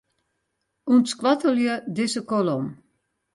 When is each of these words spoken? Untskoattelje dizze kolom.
Untskoattelje 0.95 1.75
dizze 2.01 2.25
kolom. 2.33 2.67